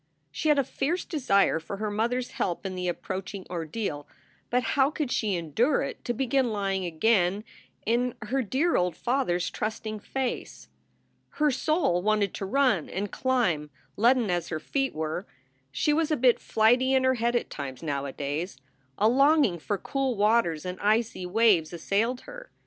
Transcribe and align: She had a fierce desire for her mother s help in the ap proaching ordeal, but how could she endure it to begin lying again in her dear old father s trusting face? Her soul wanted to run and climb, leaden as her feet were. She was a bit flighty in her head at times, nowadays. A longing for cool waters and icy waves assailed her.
She 0.31 0.49
had 0.49 0.57
a 0.57 0.63
fierce 0.63 1.05
desire 1.05 1.59
for 1.59 1.77
her 1.77 1.91
mother 1.91 2.17
s 2.17 2.29
help 2.29 2.65
in 2.65 2.73
the 2.73 2.89
ap 2.89 3.03
proaching 3.03 3.45
ordeal, 3.51 4.07
but 4.49 4.63
how 4.73 4.89
could 4.89 5.11
she 5.11 5.35
endure 5.35 5.83
it 5.83 6.03
to 6.05 6.13
begin 6.15 6.51
lying 6.51 6.85
again 6.85 7.43
in 7.85 8.15
her 8.23 8.41
dear 8.41 8.75
old 8.75 8.95
father 8.95 9.35
s 9.35 9.51
trusting 9.51 9.99
face? 9.99 10.69
Her 11.33 11.51
soul 11.51 12.01
wanted 12.01 12.33
to 12.33 12.47
run 12.47 12.89
and 12.89 13.11
climb, 13.11 13.69
leaden 13.95 14.31
as 14.31 14.47
her 14.49 14.59
feet 14.59 14.95
were. 14.95 15.27
She 15.71 15.93
was 15.93 16.09
a 16.09 16.17
bit 16.17 16.39
flighty 16.39 16.95
in 16.95 17.03
her 17.03 17.13
head 17.13 17.35
at 17.35 17.51
times, 17.51 17.83
nowadays. 17.83 18.57
A 18.97 19.07
longing 19.07 19.59
for 19.59 19.77
cool 19.77 20.17
waters 20.17 20.65
and 20.65 20.79
icy 20.79 21.27
waves 21.27 21.73
assailed 21.73 22.21
her. 22.21 22.49